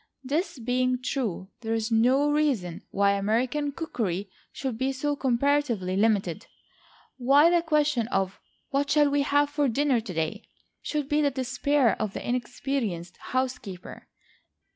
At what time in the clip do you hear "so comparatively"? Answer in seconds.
4.91-5.95